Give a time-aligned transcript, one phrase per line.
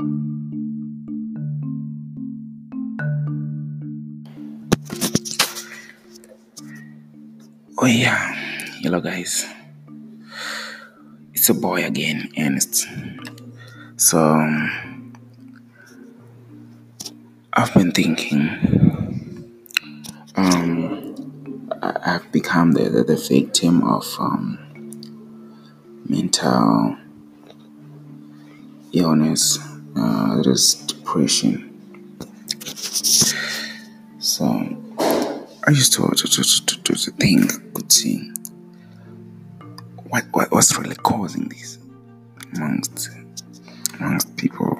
[0.00, 0.06] Oh
[7.86, 8.34] yeah,
[8.82, 9.46] hello guys.
[11.32, 12.88] It's a boy again, Ernest.
[13.96, 15.12] So um,
[17.52, 18.48] I've been thinking.
[20.34, 21.14] Um,
[21.80, 24.58] I- I've become the, the, the victim of um,
[26.08, 26.96] mental
[28.92, 29.58] illness.
[29.96, 31.70] Uh, it is depression.
[34.18, 34.44] So
[35.66, 38.32] I used to to to to, to, think, could see
[40.08, 41.78] what, what what's really causing this
[42.54, 43.10] amongst
[44.00, 44.78] amongst people,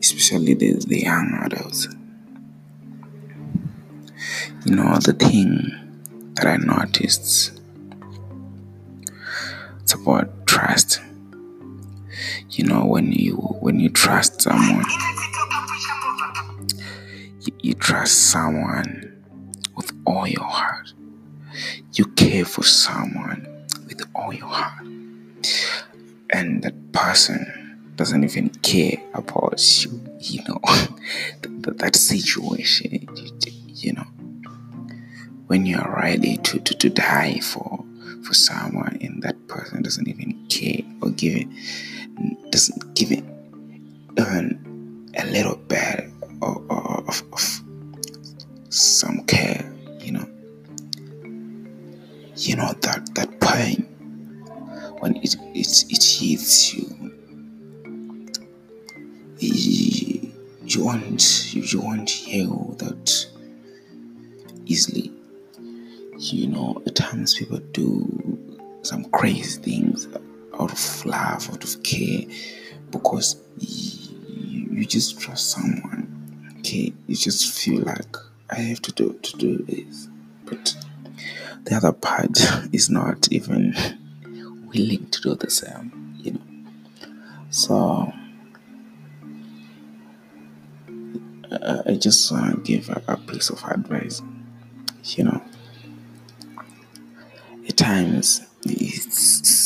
[0.00, 1.88] especially the, the young adults.
[4.66, 7.60] You know, the thing that I noticed
[9.80, 11.00] it's about trust.
[12.50, 14.84] You know, when you when you trust someone,
[17.40, 19.22] you, you trust someone
[19.76, 20.92] with all your heart.
[21.94, 24.86] You care for someone with all your heart.
[26.30, 30.60] And that person doesn't even care about you, you know,
[31.42, 34.06] that, that situation, you, you know.
[35.46, 37.84] When you're ready to, to, to die for
[38.22, 41.48] for someone and that person doesn't even care or give it
[42.50, 43.24] doesn't give it
[44.18, 46.10] even a little bit
[46.42, 47.60] of, of, of
[48.70, 50.28] some care, you know.
[52.36, 53.82] You know that that pain
[55.00, 57.12] when it it, it hits you,
[59.38, 63.26] you, won't you, you won't heal that
[64.66, 65.12] easily.
[66.18, 70.08] You know, at times people do some crazy things
[70.58, 72.22] out of love, out of care,
[72.90, 76.54] because you, you just trust someone.
[76.58, 78.16] Okay, you just feel like
[78.50, 80.08] I have to do to do this,
[80.44, 80.76] but
[81.64, 82.38] the other part
[82.72, 83.74] is not even
[84.74, 86.14] willing to do the same.
[86.18, 86.40] You know,
[87.50, 88.12] so
[91.86, 94.22] I just want to give a, a piece of advice.
[95.04, 95.42] You know,
[97.66, 99.57] at times it's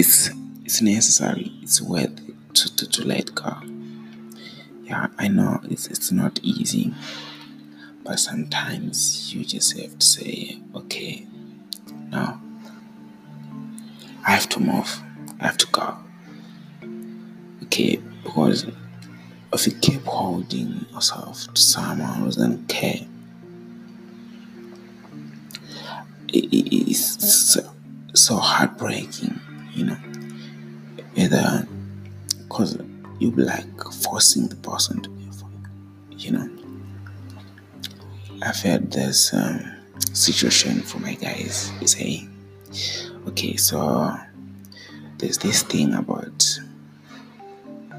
[0.00, 0.30] it's
[0.64, 1.52] it's necessary.
[1.62, 3.54] It's worth it to, to, to let go.
[4.84, 6.94] Yeah, I know it's it's not easy,
[8.02, 11.26] but sometimes you just have to say, okay,
[12.10, 12.40] now
[14.26, 14.90] I have to move.
[15.38, 15.96] I have to go.
[17.64, 18.66] Okay, because
[19.52, 23.06] if you keep holding yourself to someone who doesn't care,
[26.28, 27.58] it, it, it's
[28.14, 29.40] so heartbreaking,
[29.72, 29.98] you know.
[31.16, 31.66] Either
[32.42, 32.78] because
[33.18, 35.48] you be like forcing the person to be for
[36.10, 36.50] you, you know.
[38.42, 39.60] I've had this um,
[40.12, 42.30] situation for my guys saying,
[43.28, 44.16] okay, so
[45.18, 46.58] there's this thing about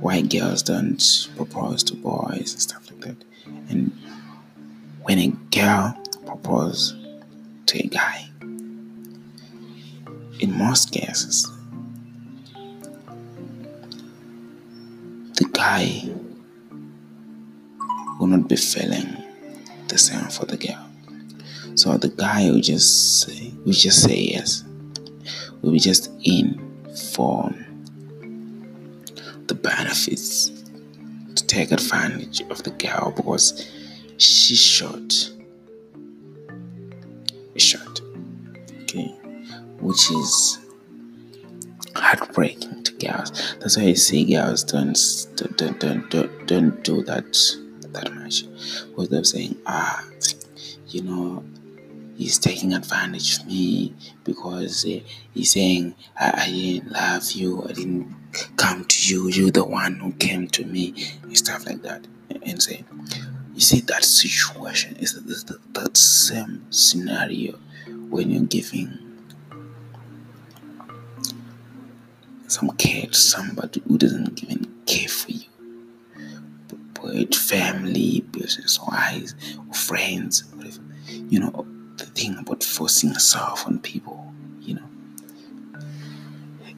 [0.00, 3.24] why girls don't propose to boys and stuff like that.
[3.70, 3.90] And
[5.02, 6.94] when a girl proposes
[7.66, 8.28] to a guy,
[10.38, 11.50] in most cases,
[15.66, 16.00] guy
[18.18, 19.08] will not be feeling
[19.88, 20.86] the same for the girl.
[21.74, 24.62] So the guy will just say, will just say yes.
[25.60, 26.46] Will be just in
[27.12, 27.52] for
[29.48, 30.50] the benefits
[31.34, 33.68] to take advantage of the girl because
[34.18, 35.12] she's short.
[37.56, 38.00] Short.
[38.82, 39.08] Okay.
[39.80, 40.58] Which is
[41.96, 43.56] heartbreaking to girls.
[43.60, 44.98] That's why I say girls don't
[45.36, 47.36] don't don't don't, don't do that
[47.92, 48.44] that much.
[48.88, 50.04] Because they're saying, ah,
[50.88, 51.44] you know,
[52.16, 55.00] he's taking advantage of me because uh,
[55.34, 58.14] he's saying I, I didn't love you, I didn't
[58.56, 62.06] come to you, you're the one who came to me, and stuff like that.
[62.42, 62.84] And saying,
[63.54, 67.58] you see, that situation is the, the, that same scenario
[68.10, 68.98] when you're giving
[72.48, 75.48] some care to somebody who doesn't even care for you.
[77.02, 79.34] Be it family, business wise,
[79.68, 80.82] or friends, whatever.
[81.08, 81.66] You know,
[81.96, 84.88] the thing about forcing yourself on people, you know.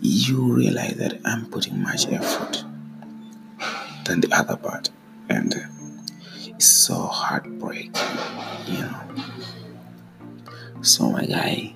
[0.00, 2.64] You realize that I'm putting much effort
[4.04, 4.90] than the other part.
[5.28, 5.54] And
[6.46, 7.92] it's so heartbreaking,
[8.66, 9.00] you know.
[10.82, 11.74] So my guy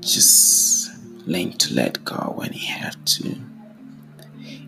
[0.00, 0.87] just
[1.28, 3.36] learned to let go when he had to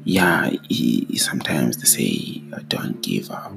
[0.04, 3.52] yeah, he, sometimes they say uh, don't give up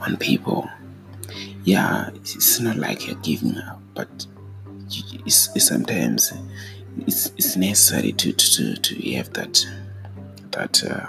[0.00, 0.68] on people.
[1.64, 4.26] Yeah, it's not like you're giving up, but
[5.26, 6.32] it's, it's sometimes
[7.06, 9.64] it's, it's necessary to, to, to have that
[10.52, 11.06] that uh,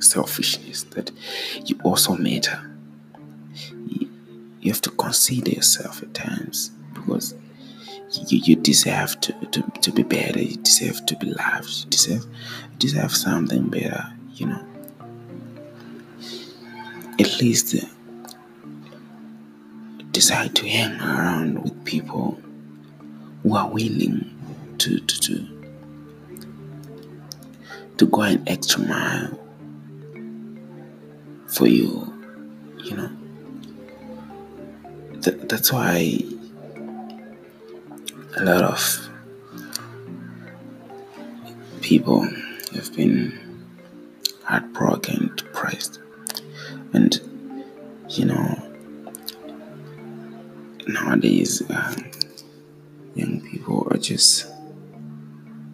[0.00, 1.10] selfishness that
[1.66, 2.58] you also matter.
[3.86, 4.10] You,
[4.60, 7.34] you have to consider yourself at times because
[8.12, 12.24] you, you deserve to, to, to be better, you deserve to be loved, you deserve,
[12.24, 14.64] you deserve something better, you know.
[17.20, 17.86] At least uh,
[20.12, 22.40] decide to hang around with people
[23.42, 24.34] who are willing
[24.78, 25.48] to, to, to,
[27.98, 29.38] to go an extra mile
[31.48, 32.14] for you,
[32.84, 33.10] you know.
[35.22, 36.22] That, that's why
[38.38, 39.08] a lot of
[41.80, 42.20] people
[42.72, 43.36] have been
[44.44, 45.98] heartbroken, depressed,
[46.92, 47.20] and
[48.08, 48.54] you know,
[50.86, 51.94] nowadays uh,
[53.16, 54.46] young people are just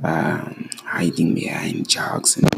[0.03, 2.49] um, hiding behind jokes and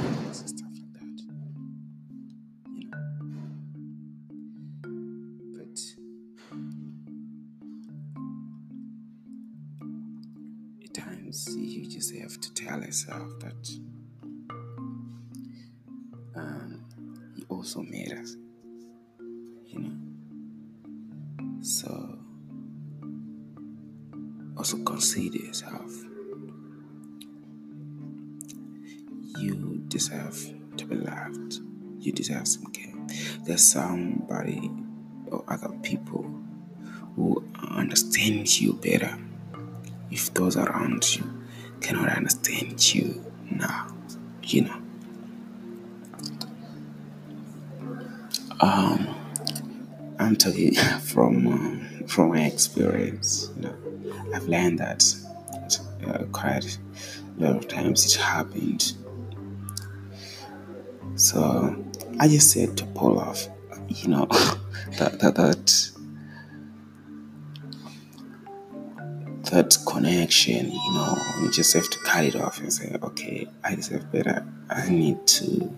[11.27, 13.71] at times you just have to tell yourself that
[16.37, 16.85] um,
[17.35, 18.37] he also made us.
[19.67, 19.93] You know?
[21.63, 22.19] So
[24.57, 25.91] also consider yourself.
[29.39, 31.61] You deserve to be loved.
[31.99, 32.95] You deserve some care.
[33.45, 34.71] There's somebody
[35.27, 36.23] or other people
[37.17, 39.19] who understand you better.
[40.11, 41.25] If those around you
[41.81, 43.89] cannot understand you now,
[44.43, 44.77] you know.
[48.61, 49.15] Um,
[50.19, 53.51] I'm talking from um, from my experience.
[53.57, 53.77] You know,
[54.35, 55.05] I've learned that
[56.07, 56.79] uh, quite
[57.39, 58.93] a lot of times it happened.
[61.17, 61.85] So
[62.19, 63.49] I just said to pull off,
[63.89, 64.27] you know,
[64.99, 65.66] that that that
[69.51, 70.71] that connection.
[70.71, 74.47] You know, you just have to cut it off and say, okay, I deserve better.
[74.71, 75.75] I need to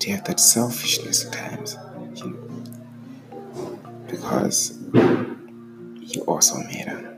[0.00, 1.76] to have that selfishness at times,
[2.16, 3.78] you know,
[4.08, 4.76] because
[6.00, 7.16] you also matter.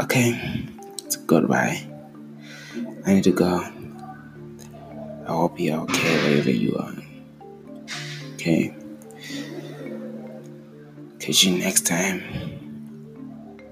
[0.00, 0.64] Okay,
[1.04, 1.86] it's goodbye.
[3.04, 3.60] I need to go.
[5.26, 6.94] I hope you're okay wherever you are.
[8.34, 8.74] Okay.
[11.28, 12.22] Catch you next time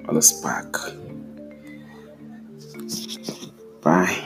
[0.06, 0.78] on the spark.
[3.80, 4.25] Bye.